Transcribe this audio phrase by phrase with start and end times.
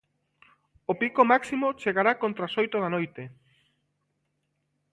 [0.91, 3.23] O pico máximo chegará contra as oito da noite.